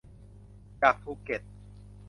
[0.81, 1.41] จากภูเก็ต